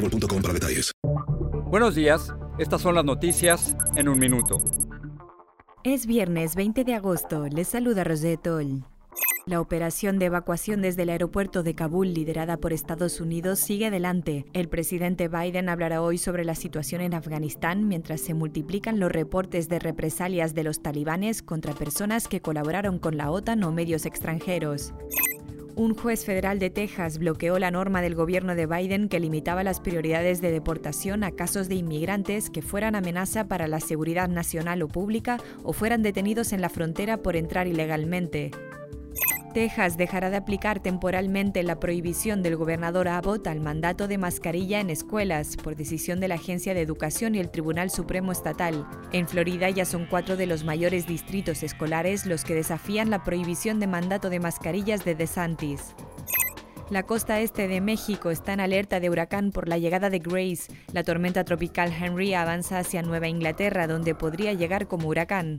boostmobile.com 0.00 0.42
para 0.42 0.54
detalles. 0.54 0.92
Buenos 1.66 1.94
días, 1.94 2.34
estas 2.58 2.80
son 2.80 2.94
las 2.94 3.04
noticias 3.04 3.76
en 3.96 4.08
un 4.08 4.18
minuto. 4.18 4.58
Es 5.84 6.06
viernes 6.06 6.56
20 6.56 6.84
de 6.84 6.94
agosto, 6.94 7.46
les 7.48 7.68
saluda 7.68 8.04
Rosetol. 8.04 8.84
La 9.46 9.60
operación 9.60 10.18
de 10.18 10.26
evacuación 10.26 10.82
desde 10.82 11.02
el 11.02 11.08
aeropuerto 11.08 11.62
de 11.62 11.74
Kabul, 11.74 12.12
liderada 12.12 12.58
por 12.58 12.72
Estados 12.72 13.20
Unidos, 13.20 13.58
sigue 13.58 13.86
adelante. 13.86 14.44
El 14.52 14.68
presidente 14.68 15.28
Biden 15.28 15.68
hablará 15.68 16.02
hoy 16.02 16.18
sobre 16.18 16.44
la 16.44 16.54
situación 16.54 17.00
en 17.00 17.14
Afganistán 17.14 17.88
mientras 17.88 18.20
se 18.20 18.34
multiplican 18.34 19.00
los 19.00 19.10
reportes 19.10 19.68
de 19.68 19.78
represalias 19.78 20.54
de 20.54 20.64
los 20.64 20.82
talibanes 20.82 21.42
contra 21.42 21.72
personas 21.72 22.28
que 22.28 22.42
colaboraron 22.42 22.98
con 22.98 23.16
la 23.16 23.30
OTAN 23.30 23.64
o 23.64 23.72
medios 23.72 24.04
extranjeros. 24.04 24.92
Un 25.76 25.94
juez 25.94 26.24
federal 26.24 26.58
de 26.58 26.68
Texas 26.68 27.18
bloqueó 27.18 27.58
la 27.58 27.70
norma 27.70 28.02
del 28.02 28.14
gobierno 28.14 28.54
de 28.54 28.66
Biden 28.66 29.08
que 29.08 29.20
limitaba 29.20 29.62
las 29.62 29.80
prioridades 29.80 30.40
de 30.40 30.50
deportación 30.50 31.24
a 31.24 31.30
casos 31.30 31.68
de 31.68 31.76
inmigrantes 31.76 32.50
que 32.50 32.60
fueran 32.60 32.96
amenaza 32.96 33.46
para 33.46 33.68
la 33.68 33.80
seguridad 33.80 34.28
nacional 34.28 34.82
o 34.82 34.88
pública 34.88 35.38
o 35.62 35.72
fueran 35.72 36.02
detenidos 36.02 36.52
en 36.52 36.60
la 36.60 36.68
frontera 36.68 37.18
por 37.18 37.36
entrar 37.36 37.66
ilegalmente. 37.66 38.50
Texas 39.52 39.96
dejará 39.96 40.30
de 40.30 40.36
aplicar 40.36 40.80
temporalmente 40.80 41.62
la 41.64 41.80
prohibición 41.80 42.42
del 42.42 42.56
gobernador 42.56 43.08
Abbott 43.08 43.46
al 43.48 43.60
mandato 43.60 44.06
de 44.06 44.16
mascarilla 44.16 44.78
en 44.78 44.90
escuelas 44.90 45.56
por 45.56 45.74
decisión 45.74 46.20
de 46.20 46.28
la 46.28 46.36
Agencia 46.36 46.72
de 46.72 46.80
Educación 46.80 47.34
y 47.34 47.40
el 47.40 47.50
Tribunal 47.50 47.90
Supremo 47.90 48.30
Estatal. 48.30 48.86
En 49.12 49.26
Florida 49.26 49.68
ya 49.68 49.84
son 49.84 50.06
cuatro 50.06 50.36
de 50.36 50.46
los 50.46 50.64
mayores 50.64 51.06
distritos 51.06 51.64
escolares 51.64 52.26
los 52.26 52.44
que 52.44 52.54
desafían 52.54 53.10
la 53.10 53.24
prohibición 53.24 53.80
de 53.80 53.88
mandato 53.88 54.30
de 54.30 54.38
mascarillas 54.38 55.04
de 55.04 55.16
DeSantis. 55.16 55.94
La 56.88 57.04
costa 57.04 57.40
este 57.40 57.68
de 57.68 57.80
México 57.80 58.30
está 58.30 58.52
en 58.52 58.60
alerta 58.60 59.00
de 59.00 59.10
huracán 59.10 59.50
por 59.50 59.68
la 59.68 59.78
llegada 59.78 60.10
de 60.10 60.18
Grace. 60.20 60.72
La 60.92 61.04
tormenta 61.04 61.44
tropical 61.44 61.92
Henry 61.92 62.34
avanza 62.34 62.78
hacia 62.78 63.02
Nueva 63.02 63.28
Inglaterra, 63.28 63.86
donde 63.86 64.14
podría 64.14 64.52
llegar 64.52 64.88
como 64.88 65.08
huracán. 65.08 65.58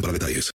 para 0.00 0.12
detalles. 0.12 0.50